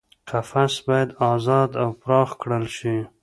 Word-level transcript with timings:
قفس 0.27 0.81
باید 0.87 1.09
ازاد 1.31 1.71
او 1.83 1.89
پراخ 2.01 2.29
کړل 2.41 2.65
شي. 2.77 2.97